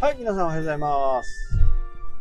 [0.00, 1.58] はい、皆さんおはようございます。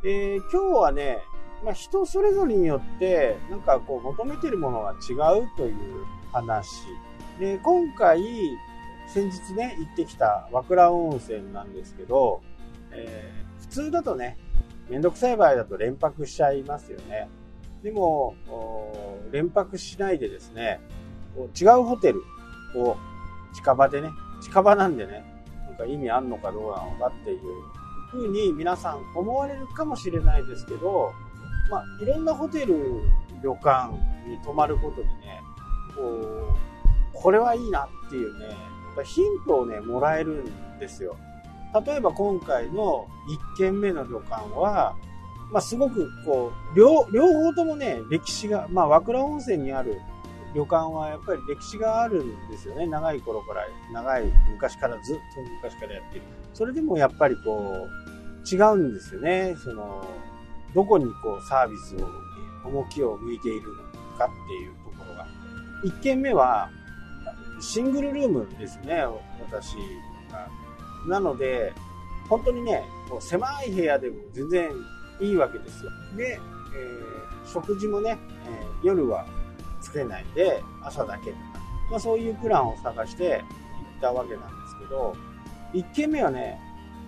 [0.03, 1.19] えー今日はね、
[1.63, 6.67] まあ、人それぞれによって、なんかこう求めてるものが違うという話。
[7.39, 8.21] で、今回、
[9.07, 12.41] 先日ね、行ってきた和倉温泉なんですけど、
[12.91, 14.37] えー普通だとね、
[14.89, 17.29] めんどくさい場合だと連泊しちゃいますよね。
[17.81, 18.35] でも、
[19.31, 20.81] 連泊しないでですね、
[21.57, 22.21] 違うホテル
[22.75, 22.97] を
[23.55, 24.09] 近場でね、
[24.41, 25.38] 近場なんでね、
[25.79, 27.39] か意味あんのかどうなのかっていう
[28.11, 31.11] ふうに皆さん思われるかもしれないですけど、
[31.71, 33.01] まあ、いろんなホテル、
[33.43, 33.91] 旅館
[34.27, 35.41] に泊まることでね、
[35.95, 36.57] こう、
[37.13, 38.55] これはいいなっていうね、やっ
[38.97, 41.15] ぱヒントをね、もらえるんですよ。
[41.85, 43.07] 例えば今回の
[43.55, 44.95] 1軒目の旅館は、
[45.51, 50.01] まあ、すごくこう、両、両方ともね、歴史が、まあ、和倉温泉にある
[50.53, 52.87] 旅館はやっぱり歴史があるんですよね。
[52.87, 56.21] 長い頃から、長い昔からずっと昔からやってる。
[56.53, 59.55] それでもやっぱりこう、違うんですよね。
[59.63, 60.05] その、
[60.73, 62.07] どこにこうサービスを、
[62.65, 65.27] 重きを向いているのかっていうところが。
[65.85, 66.69] 1軒目は、
[67.61, 69.03] シングルルームですね、
[69.51, 69.75] 私
[70.31, 70.49] が。
[71.07, 71.73] なので、
[72.29, 74.71] 本当にね、こう狭い部屋でも全然
[75.19, 75.91] いいわけですよ。
[76.15, 76.39] で、
[76.75, 77.19] えー
[77.51, 79.25] 食事もね、えー夜は
[79.81, 81.41] 作れないで、朝だけとか、
[81.91, 85.15] まあそういうプランを探して行ったわけなんですけど、
[85.73, 86.59] 1軒目はね、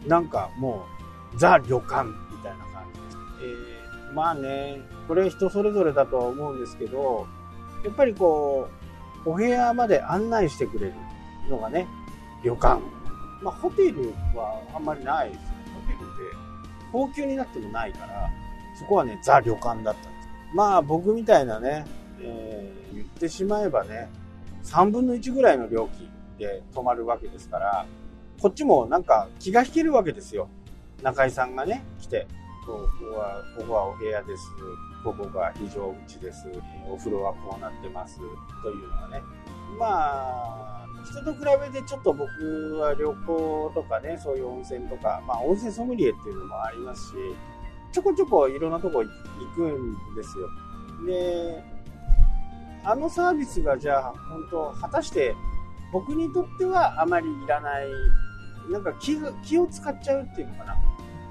[0.08, 0.86] なんかも
[1.34, 3.18] う、ザ旅館みたいな感じです。
[3.44, 3.82] えー
[4.14, 7.28] まあね、これ人それぞれだとは思うんですけど、
[7.84, 8.68] やっぱりこ
[9.26, 10.94] う、お部屋まで案内してくれる
[11.50, 11.88] のがね、
[12.44, 12.82] 旅館。
[13.42, 15.44] まあホテルはあんまりないですよ。
[15.74, 16.38] ホテルって、
[16.92, 18.30] 高級になってもないから、
[18.78, 20.30] そこはね、ザ旅館だったんです。
[20.54, 21.86] まあ僕みたいなね、
[22.24, 24.10] えー言ってしまえばね、
[24.64, 27.86] 3分の1ぐらいの料金で泊まるわけですから、
[28.40, 30.50] こっちもなんか気が引けるわけですよ。
[31.02, 32.28] 中井さんがね、来て、
[32.66, 34.44] ここは、ここはお部屋です。
[35.04, 36.48] ここが非常口です。
[36.88, 38.18] お風呂はこうなってます。
[38.18, 39.24] というのがね。
[39.80, 41.40] まあ、人と比
[41.74, 47.14] べてちょっと僕は旅行とかね、そういう温泉とか、まあ温泉ソムリエっていうのもありますし、
[47.92, 49.10] ちょこちょこいろんなとこ行
[49.56, 50.48] くんですよ。
[51.08, 51.64] で、
[52.84, 55.36] あのサービスがじゃあ本当果たして
[55.94, 57.88] 僕にとってはあまりいらない
[58.72, 60.76] なんか気が気を使っちゃうっていうのかな。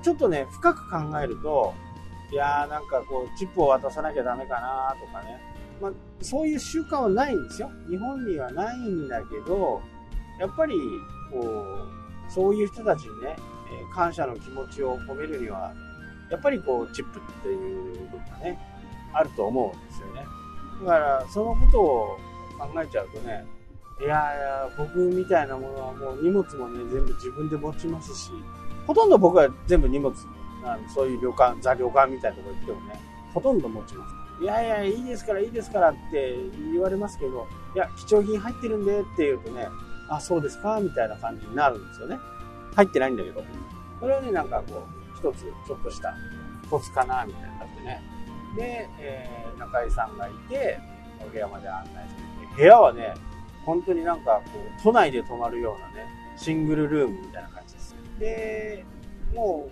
[0.02, 1.74] ちょっとね深く考えると
[2.32, 5.38] いやーなんかこうチップを渡さなきゃダメかなとかね、
[5.80, 7.70] まあ、そういう習慣はないんですよ。
[7.88, 9.82] 日本にはないんだけど
[10.38, 10.74] やっぱり
[11.30, 13.36] こうそういう人たちにね
[13.94, 15.72] 感謝の気持ちを込めるには
[16.30, 18.58] やっぱりこうチップっていうのがね
[19.12, 20.24] あると思うんですよね。
[20.80, 22.18] だから、そのことを
[22.58, 23.46] 考えちゃうとね、
[24.00, 28.30] いやいや、僕みたいなものはもう荷物もね、全部自分で持ちますし、
[28.86, 30.14] ほとんど僕は全部荷物、
[30.64, 33.00] あのそういう旅館、ザ旅館みたいなとこ行ってもね、
[33.34, 34.42] ほとんど持ちます。
[34.42, 36.34] いやいや、いいですから、いいですからって
[36.72, 39.68] 言われますけど、いや、貴重品入ってるんでって言うとね、
[40.08, 42.18] あ、そうですかみたいな感じになるんですよね。
[42.74, 43.44] 入ってないんだけど。
[44.00, 46.14] それはね、なんかこう、一つ、ちょっとした
[46.70, 48.02] コツかな、みたいになってね。
[48.56, 50.78] で、えー中井さんがいて、
[51.24, 53.14] お部屋まで案内してくれて、部屋はね、
[53.66, 57.94] 本当になんかこう、都内で泊まるようなね、シングルルームみたいな感じです。
[58.18, 58.84] で、
[59.34, 59.70] も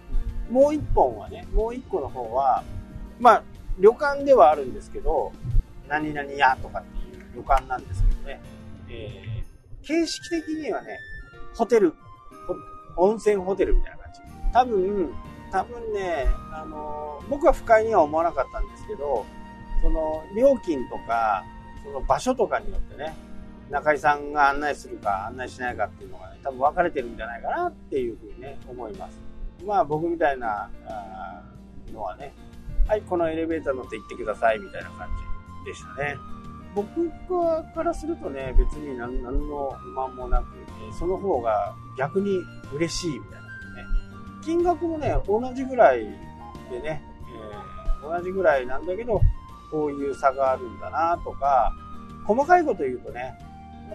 [0.50, 2.62] う、もう一本はね、もう一個の方は、
[3.18, 3.42] まあ、
[3.78, 5.32] 旅館ではあるんですけど、
[5.88, 8.40] 何々屋とかっていう旅館なんですけどね、
[8.90, 9.38] えー
[9.86, 10.98] 形式的にはね、
[11.56, 11.94] ホテル、
[12.96, 14.20] 温泉ホテルみたいな感じ。
[14.52, 15.14] 多分、
[15.50, 19.24] 多分ね、あの、僕は不快には思わなかったんですけど、
[19.82, 21.44] その、料金とか、
[21.84, 23.14] その場所とかによってね、
[23.70, 29.20] 中井さんが案内するか案内しないかっていうのがね、多分分かれてるんじゃないかなっていうふうにね、思います。
[29.66, 31.42] まあ僕みたいなあ
[31.92, 32.32] のはね、
[32.86, 35.08] はい、このエレベーター乗って行ってくださいみたいな感
[35.64, 36.16] じでしたね。
[36.74, 37.10] 僕
[37.74, 40.44] からするとね、別に何の不満もなく、
[40.88, 42.38] えその方が逆に
[42.72, 43.47] 嬉しいみたいな。
[44.44, 46.00] 金額もね、同じぐらい
[46.70, 49.20] でね、えー同じぐらいなんだけど、
[49.70, 51.72] こういう差があるんだなとか、
[52.24, 53.36] 細かいこと言うとね、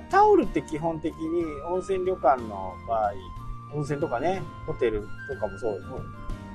[0.10, 3.14] タオルって基本的に温泉旅館の場合、
[3.74, 5.82] 温泉とかね、ホテルとかもそう、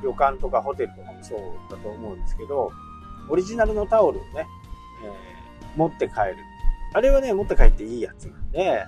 [0.02, 1.38] 旅館とかホテルとかもそう
[1.70, 2.70] だと思うんですけど、
[3.29, 4.46] オリジナルのタオルをね、
[5.05, 5.38] えー
[5.76, 6.37] 持って帰る。
[6.94, 8.84] あれはね、持って帰っていいやつなんで、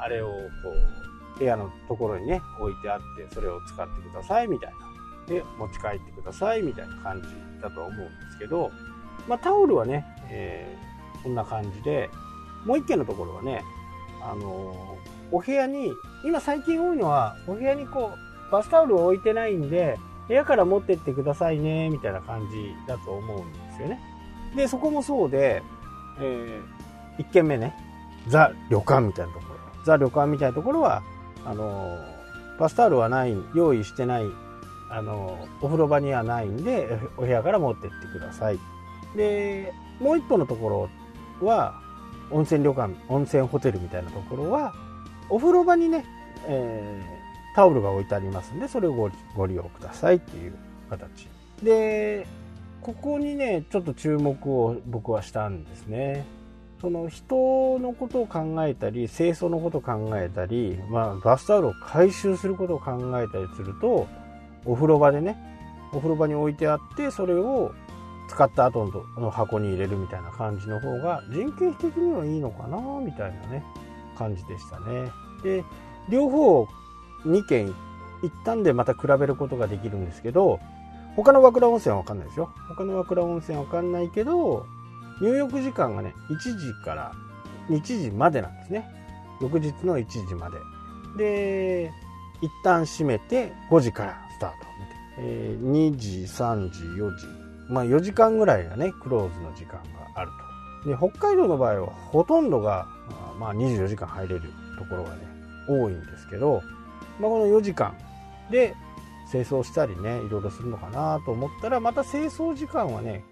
[0.00, 1.05] あれをこう、
[1.38, 5.34] 部屋のところにね、置いてあって、それを使ってくださいみたいな。
[5.34, 7.28] で、持ち帰ってくださいみたいな感じ
[7.60, 8.70] だと思うんですけど、
[9.28, 10.86] まあタオルはね、えー
[11.22, 12.08] こんな感じで、
[12.64, 13.64] もう一軒のところはね、
[14.22, 15.92] あのーお部屋に、
[16.24, 18.12] 今最近多いのは、お部屋にこ
[18.48, 19.98] う、バスタオルを置いてないんで、
[20.28, 24.00] 部屋から持ってってくださいね、みたいな感じだと思うんですよね。
[24.54, 25.62] で、そこもそうで、
[26.20, 27.74] えー、1軒目ね、
[28.28, 29.56] ザ・旅館みたいなところ。
[29.84, 31.02] ザ・旅館みたいなところは、
[31.46, 31.98] あの、
[32.58, 34.24] バスタオルはない、用意してない、
[34.90, 38.58] あの、お風呂場にはないんで、お部屋から持ってってください。
[39.16, 40.90] で、もう一歩のとこ
[41.40, 41.80] ろは、
[42.30, 44.74] 温泉旅館、温泉ホテルみたいなところは、
[45.28, 46.04] お風呂場にね、
[46.48, 50.54] えー、タオルが置いてありますんで、それをごご利用くださいっていう
[50.90, 51.28] 形。
[51.62, 52.26] で、
[52.82, 56.24] ここにね、ちょっと注目を僕はしたんですね。
[56.86, 64.06] その人のことを考えたり、清掃のことを考えたり、まあ、バスタオルを回収することを考えたりすると、
[64.64, 65.36] お風呂場でね、
[65.92, 67.72] お風呂場に置いてあって、それを
[68.28, 73.64] 使った後の箱に入れるみたいな感じの方が人件費的にはいいのかなみたいなね
[74.16, 75.10] 感じでしたね。
[75.42, 75.64] で
[76.08, 76.68] 両方
[77.24, 77.66] 2軒
[78.22, 80.60] 行ったんでまた比べることができるんですけど
[81.16, 82.52] 他の和倉温泉は分かんないですよ。
[82.68, 84.66] 他の和倉温泉は分かんないけど
[85.20, 87.12] 入浴時間がね1時から
[87.68, 88.88] 1時までなんですね。
[89.40, 90.58] 翌日の1時まで。
[91.16, 91.92] で
[92.42, 94.56] 一旦閉めて5時からスタート、
[95.18, 97.46] えー、2時3時4時。
[97.68, 99.80] まあ4時間ぐらいがね、クローズの時間が
[100.14, 100.30] ある
[100.84, 100.90] と。
[100.90, 102.86] で、北海道の場合はほとんどが、
[103.38, 104.42] まあ24時間入れる
[104.78, 105.16] ところがね、
[105.68, 106.62] 多いんですけど、
[107.18, 107.94] まあこの4時間
[108.50, 108.74] で
[109.30, 113.24] 清掃したりね、いろいろするのかなと思ったら、また清掃時間はね、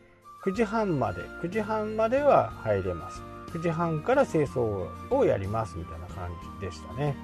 [0.45, 3.23] 9時半まで、9時半までは入れます。
[3.53, 6.31] 9時半から清掃をやりますみたいな感
[6.61, 7.17] じでしたね。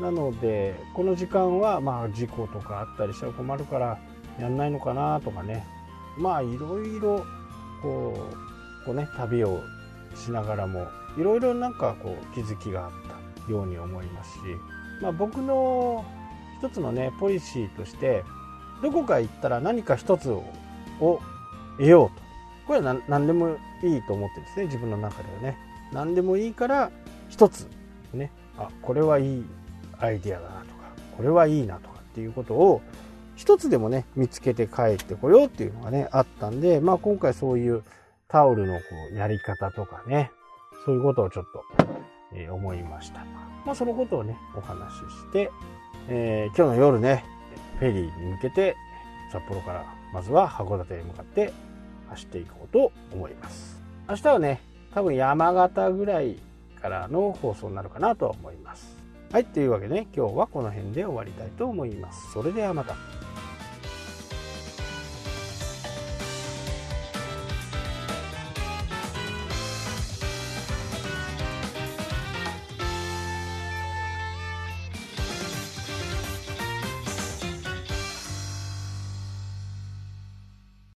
[0.00, 3.98] なので、この時間は、まあ事故とかあったりしたら困るから
[4.38, 5.66] やんないのかなとかね、
[6.16, 7.24] まあいろいろ
[7.82, 9.62] こうこうね旅を
[10.14, 12.90] しながらもいろいろなんかこう気づきがあっ
[13.46, 14.38] たように思いますし、
[15.00, 16.04] まあ、僕の
[16.60, 18.24] 一つのねポリシーとして
[18.82, 20.44] どこか行ったら何か一つを
[21.78, 22.21] 得ようと
[22.66, 24.66] これは何でもいいと思ってですね。
[24.66, 25.58] 自分の中ではね。
[25.92, 26.90] 何でもいいから
[27.28, 27.68] 一つ
[28.14, 28.30] ね。
[28.58, 29.44] あこれはいい
[29.98, 32.82] アイディアだなとかこれはいいなとかっていうことを
[33.36, 37.82] 一つでもね、見つけて帰ってこようっていうのがね、あったんで、まあ今回そういう
[38.28, 38.82] タオルのこ
[39.12, 40.30] うやり方とかね、
[40.84, 41.64] そういうことをちょっと、
[42.34, 43.24] えー、思いました。
[43.64, 45.50] まあそのことをね、お話しして、
[46.08, 47.24] えー、今日の夜ね、
[47.78, 48.76] フェリーに向けて
[49.32, 51.52] 札幌からまずは函館へ向かって
[52.12, 53.80] 走っていこうと思います。
[54.08, 54.60] 明日はね、
[54.94, 56.36] 多分山形ぐらい
[56.80, 58.96] からの放送になるかなと思います。
[59.32, 62.32] はい、というわけでね、今日はこの辺で終わりたいと思います。
[62.32, 62.94] それではまた。